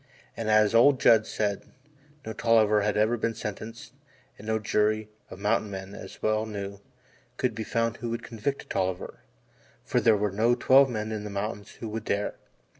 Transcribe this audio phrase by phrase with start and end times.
[0.35, 1.61] And as old Judd said,
[2.25, 3.93] no Tolliver had ever been sentenced
[4.35, 6.79] and no jury of mountain men, he well knew,
[7.37, 9.19] could be found who would convict a Tolliver,
[9.85, 12.33] for there were no twelve men in the mountains who would dare.